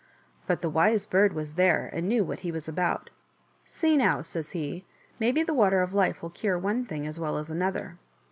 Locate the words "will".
6.23-6.31